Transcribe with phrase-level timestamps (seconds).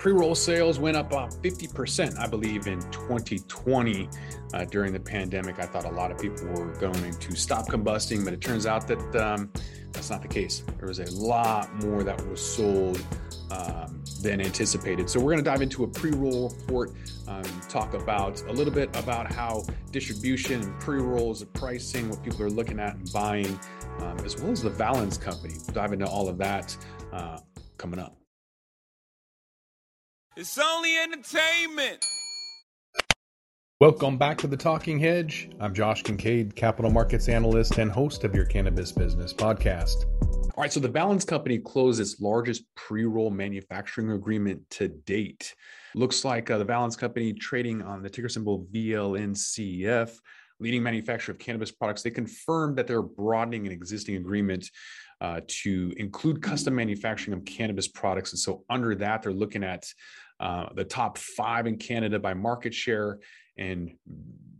[0.00, 4.08] Pre roll sales went up about 50%, I believe, in 2020
[4.54, 5.58] uh, during the pandemic.
[5.58, 8.88] I thought a lot of people were going to stop combusting, but it turns out
[8.88, 9.52] that um,
[9.92, 10.62] that's not the case.
[10.78, 13.04] There was a lot more that was sold
[13.50, 15.10] um, than anticipated.
[15.10, 16.92] So, we're going to dive into a pre roll report,
[17.28, 22.22] um, talk about a little bit about how distribution and pre rolls, and pricing, what
[22.24, 23.60] people are looking at and buying,
[23.98, 25.56] um, as well as the Valens Company.
[25.74, 26.74] Dive into all of that
[27.12, 27.38] uh,
[27.76, 28.19] coming up.
[30.40, 32.02] It's only entertainment.
[33.78, 35.50] Welcome back to the Talking Hedge.
[35.60, 40.06] I'm Josh Kincaid, capital markets analyst and host of your cannabis business podcast.
[40.22, 45.54] All right, so the Valens Company closed its largest pre roll manufacturing agreement to date.
[45.94, 50.10] Looks like uh, the Valens Company trading on the ticker symbol VLNCF,
[50.58, 52.00] leading manufacturer of cannabis products.
[52.00, 54.70] They confirmed that they're broadening an existing agreement
[55.20, 58.32] uh, to include custom manufacturing of cannabis products.
[58.32, 59.84] And so, under that, they're looking at
[60.40, 63.18] uh, the top five in Canada by market share
[63.56, 63.92] and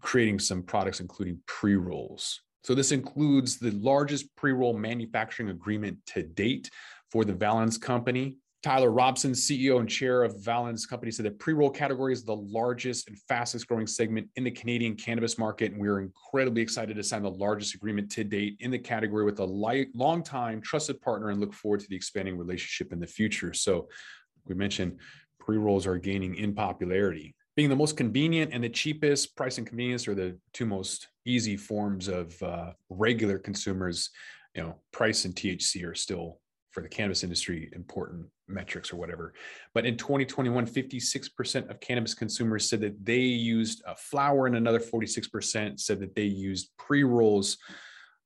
[0.00, 2.40] creating some products, including pre rolls.
[2.62, 6.70] So, this includes the largest pre roll manufacturing agreement to date
[7.10, 8.38] for the Valens Company.
[8.64, 13.08] Tyler Robson, CEO and chair of Valens Company, said that pre-roll category is the largest
[13.08, 17.02] and fastest growing segment in the Canadian cannabis market, and we are incredibly excited to
[17.02, 21.40] sign the largest agreement to date in the category with a long-time trusted partner, and
[21.40, 23.52] look forward to the expanding relationship in the future.
[23.52, 23.86] So,
[24.46, 24.98] we mentioned
[25.40, 27.34] pre-rolls are gaining in popularity.
[27.56, 31.56] Being the most convenient and the cheapest, price and convenience are the two most easy
[31.56, 34.10] forms of uh, regular consumers.
[34.54, 36.40] You know, price and THC are still
[36.74, 39.32] for the cannabis industry important metrics or whatever.
[39.72, 44.80] But in 2021, 56% of cannabis consumers said that they used a flower, and another
[44.80, 47.58] 46% said that they used pre rolls.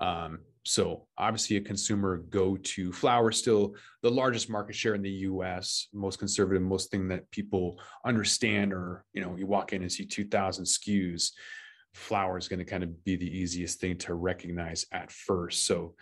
[0.00, 5.10] Um, so obviously, a consumer go to flower still the largest market share in the
[5.10, 5.88] U.S.
[5.92, 10.04] Most conservative, most thing that people understand, or you know, you walk in and see
[10.04, 11.30] 2,000 SKUs.
[11.94, 15.66] flower is going to kind of be the easiest thing to recognize at first.
[15.66, 15.94] So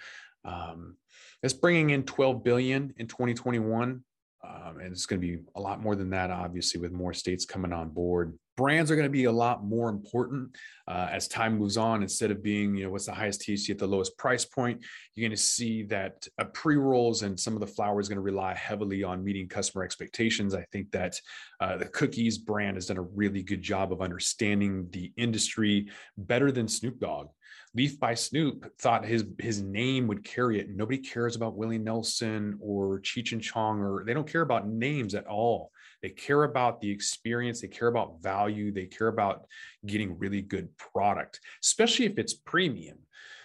[0.44, 0.96] um,
[1.42, 4.02] it's bringing in 12 billion in 2021.
[4.44, 7.44] Um, and it's going to be a lot more than that, obviously, with more states
[7.44, 8.38] coming on board.
[8.58, 10.56] Brands are going to be a lot more important
[10.88, 12.02] uh, as time moves on.
[12.02, 15.28] Instead of being, you know, what's the highest THC at the lowest price point, you're
[15.28, 18.22] going to see that uh, pre rolls and some of the flower is going to
[18.22, 20.56] rely heavily on meeting customer expectations.
[20.56, 21.20] I think that
[21.60, 26.50] uh, the Cookies brand has done a really good job of understanding the industry better
[26.50, 27.28] than Snoop Dogg.
[27.76, 30.68] Leaf by Snoop thought his his name would carry it.
[30.74, 35.14] Nobody cares about Willie Nelson or Cheech and Chong, or they don't care about names
[35.14, 35.70] at all.
[36.02, 37.60] They care about the experience.
[37.60, 38.72] They care about value.
[38.72, 39.46] They care about
[39.86, 42.98] getting really good product, especially if it's premium.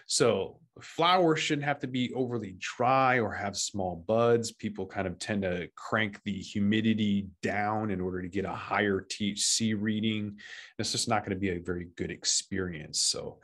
[0.06, 4.52] So flowers shouldn't have to be overly dry or have small buds.
[4.52, 9.02] People kind of tend to crank the humidity down in order to get a higher
[9.02, 10.38] THC reading.
[10.80, 13.02] It's just not going to be a very good experience.
[13.02, 13.40] So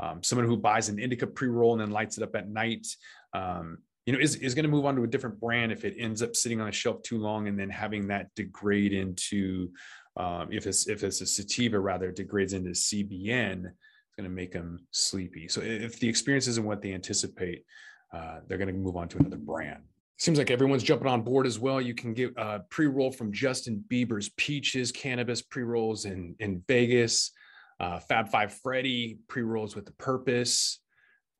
[0.00, 2.86] um, someone who buys an indica pre-roll and then lights it up at night,
[3.34, 5.94] um, you know, is, is going to move on to a different brand if it
[5.98, 9.68] ends up sitting on a shelf too long and then having that degrade into,
[10.16, 13.66] um, if it's if it's a sativa rather, degrades into CBN.
[13.66, 15.46] It's going to make them sleepy.
[15.46, 17.66] So if the experience isn't what they anticipate,
[18.10, 19.82] uh, they're going to move on to another brand
[20.20, 21.80] seems like everyone's jumping on board as well.
[21.80, 27.30] You can get a pre-roll from Justin Bieber's Peaches cannabis pre-rolls in in Vegas
[27.78, 30.80] uh, Fab Five Freddy pre rolls with the purpose.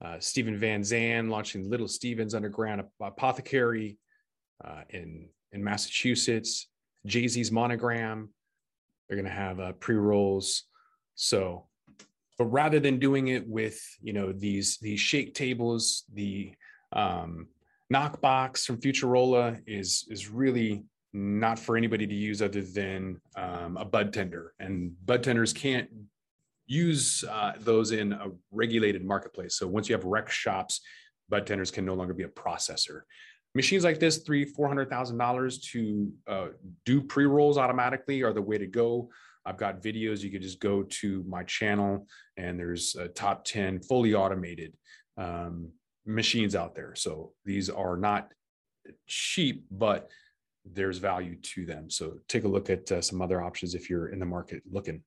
[0.05, 3.99] Uh, Steven Van Zandt launching Little Steven's Underground Apothecary
[4.65, 6.69] uh, in in Massachusetts.
[7.07, 8.29] Jay Z's Monogram.
[9.09, 10.65] They're going to have uh, pre rolls.
[11.15, 11.67] So,
[12.37, 16.53] but rather than doing it with you know these these shake tables, the
[16.93, 17.49] um,
[17.93, 23.85] knockbox from Futurola is is really not for anybody to use other than um, a
[23.85, 25.89] bud tender, and bud tenders can't
[26.69, 29.57] use uh, those in a regulated marketplace.
[29.57, 30.81] So once you have rec shops,
[31.29, 33.01] bud tenders can no longer be a processor.
[33.55, 36.49] Machines like this, three, four hundred thousand dollars to uh,
[36.85, 39.11] do pre rolls automatically are the way to go.
[39.47, 40.23] I've got videos.
[40.23, 42.07] You can just go to my channel,
[42.37, 44.75] and there's a top ten fully automated
[45.17, 45.71] um,
[46.05, 46.95] machines out there.
[46.95, 48.31] So these are not
[49.07, 50.11] cheap, but
[50.71, 51.89] there's value to them.
[51.89, 55.03] So take a look at uh, some other options if you're in the market looking.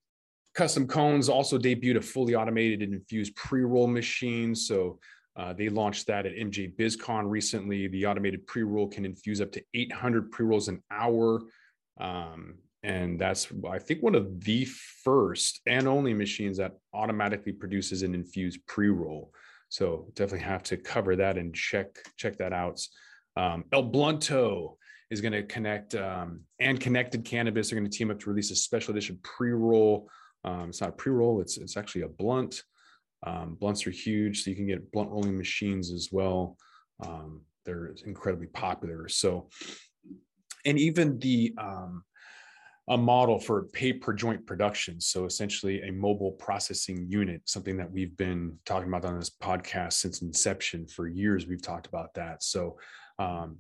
[0.54, 4.54] Custom Cones also debuted a fully automated and infused pre-roll machine.
[4.54, 5.00] So
[5.38, 7.88] uh, they launched that at MJ BizCon recently.
[7.88, 11.42] The automated pre-roll can infuse up to 800 pre-rolls an hour.
[12.00, 18.02] Um, and that's, I think, one of the first and only machines that automatically produces
[18.02, 19.32] an infused pre-roll.
[19.70, 22.82] So definitely have to cover that and check check that out.
[23.38, 24.76] Um, El Blunto
[25.10, 27.70] is going to connect um, and connected cannabis.
[27.70, 30.10] They're going to team up to release a special edition pre roll.
[30.44, 32.64] Um, it's not a pre roll; it's it's actually a blunt.
[33.24, 36.58] Um, blunts are huge, so you can get blunt rolling machines as well.
[37.06, 39.08] Um, they're incredibly popular.
[39.08, 39.50] So,
[40.66, 42.04] and even the um,
[42.90, 45.00] a model for pay per joint production.
[45.00, 49.94] So essentially a mobile processing unit, something that we've been talking about on this podcast
[49.94, 51.48] since inception for years.
[51.48, 52.44] We've talked about that.
[52.44, 52.78] So
[53.20, 53.58] um,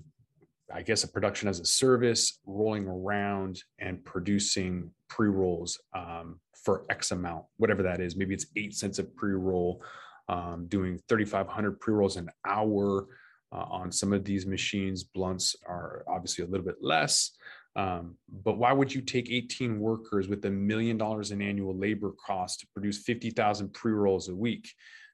[0.73, 6.85] I guess a production as a service, rolling around and producing pre rolls um, for
[6.89, 8.15] X amount, whatever that is.
[8.15, 9.83] Maybe it's eight cents a pre roll,
[10.29, 13.07] um, doing 3,500 pre rolls an hour
[13.51, 15.03] uh, on some of these machines.
[15.03, 17.31] Blunts are obviously a little bit less.
[17.75, 22.11] Um, but why would you take 18 workers with a million dollars in annual labor
[22.25, 24.73] cost to produce 50,000 pre rolls a week?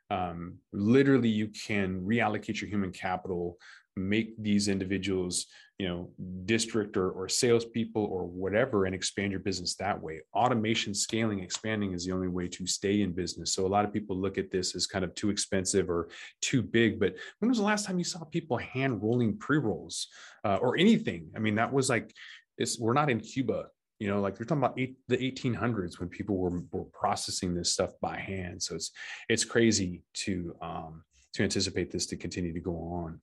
[0.09, 3.57] Um, literally, you can reallocate your human capital,
[3.97, 5.47] make these individuals,
[5.77, 6.09] you know,
[6.45, 10.21] district or, or salespeople or whatever, and expand your business that way.
[10.33, 13.53] Automation, scaling, expanding is the only way to stay in business.
[13.53, 16.09] So a lot of people look at this as kind of too expensive or
[16.41, 16.99] too big.
[16.99, 20.07] But when was the last time you saw people hand rolling pre rolls
[20.45, 21.29] uh, or anything?
[21.35, 22.13] I mean, that was like
[22.57, 23.67] it's we're not in Cuba.
[23.99, 27.73] You know, like you're talking about eight, the 1800s when people were, were processing this
[27.73, 28.61] stuff by hand.
[28.61, 28.91] So it's
[29.27, 31.03] it's crazy to um,
[31.33, 33.21] to anticipate this to continue to go on.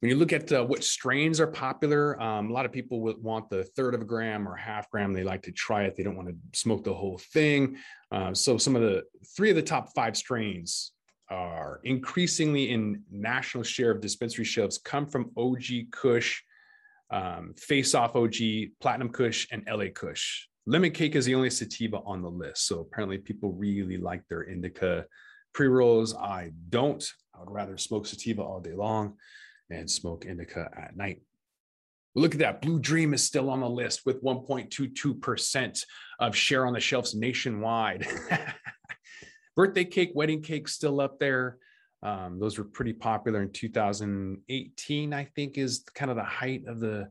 [0.00, 3.20] When you look at uh, what strains are popular, um, a lot of people would
[3.20, 5.12] want the third of a gram or half gram.
[5.12, 5.96] They like to try it.
[5.96, 7.78] They don't want to smoke the whole thing.
[8.12, 9.02] Uh, so some of the
[9.36, 10.92] three of the top five strains
[11.30, 16.42] are increasingly in national share of dispensary shelves come from OG Kush,
[17.10, 18.36] um, Face Off OG,
[18.80, 20.46] Platinum Kush, and LA Kush.
[20.64, 22.68] Lemon Cake is the only sativa on the list.
[22.68, 25.06] So apparently people really like their indica
[25.52, 26.14] pre rolls.
[26.14, 27.04] I don't.
[27.34, 29.14] I would rather smoke sativa all day long
[29.70, 31.22] and smoke indica at night.
[32.14, 32.62] Look at that.
[32.62, 35.84] Blue Dream is still on the list with 1.22%
[36.18, 38.06] of share on the shelves nationwide.
[39.56, 41.58] Birthday cake, wedding cake still up there.
[42.02, 46.80] Um, those were pretty popular in 2018, I think, is kind of the height of
[46.80, 47.08] the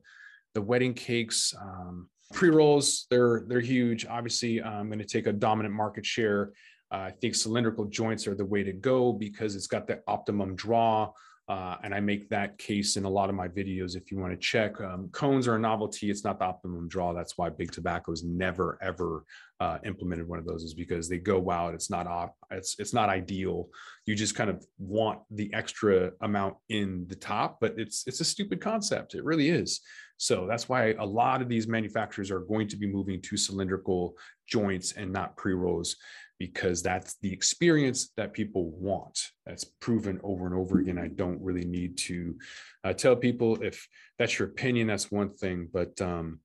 [0.54, 1.54] the wedding cakes.
[1.60, 4.06] Um, Pre rolls, they're they're huge.
[4.06, 6.52] Obviously, I'm going to take a dominant market share.
[6.92, 10.56] Uh, I think cylindrical joints are the way to go because it's got the optimum
[10.56, 11.12] draw.
[11.50, 13.96] Uh, and I make that case in a lot of my videos.
[13.96, 16.10] If you want to check, um, cones are a novelty.
[16.10, 17.14] It's not the optimum draw.
[17.14, 19.24] That's why Big Tobacco has never ever
[19.62, 21.74] uh, implemented one of those, is because they go out.
[21.74, 23.70] It's not op- it's it's not ideal.
[24.06, 28.26] You just kind of want the extra amount in the top, but it's it's a
[28.26, 29.16] stupid concept.
[29.16, 29.80] It really is.
[30.18, 34.16] So that's why a lot of these manufacturers are going to be moving to cylindrical
[34.48, 35.96] joints and not pre rolls
[36.40, 39.32] because that's the experience that people want.
[39.46, 40.98] That's proven over and over again.
[40.98, 42.36] I don't really need to
[42.84, 43.88] uh, tell people if
[44.20, 46.40] that's your opinion, that's one thing, but um,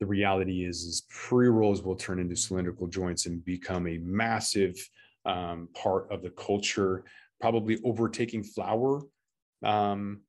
[0.00, 4.76] the reality is, is pre rolls will turn into cylindrical joints and become a massive
[5.24, 7.04] um, part of the culture,
[7.40, 9.00] probably overtaking flower.
[9.64, 10.20] Um,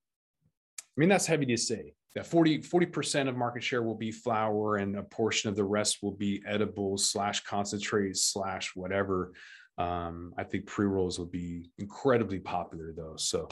[0.79, 4.77] I mean, that's heavy to say that 40 percent of market share will be flower
[4.77, 9.33] and a portion of the rest will be edibles slash concentrates slash whatever
[9.77, 13.47] um, i think pre-rolls will be incredibly popular though so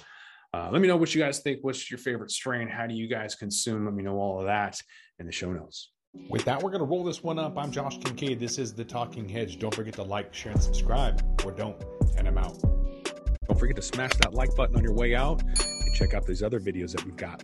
[0.53, 3.07] uh, let me know what you guys think what's your favorite strain how do you
[3.07, 4.79] guys consume let me know all of that
[5.19, 5.91] in the show notes
[6.29, 7.57] with that, we're going to roll this one up.
[7.57, 8.39] I'm Josh Kincaid.
[8.39, 9.57] This is The Talking Hedge.
[9.57, 11.75] Don't forget to like, share, and subscribe, or don't,
[12.17, 12.61] and I'm out.
[12.61, 16.43] Don't forget to smash that like button on your way out and check out these
[16.43, 17.43] other videos that we've got.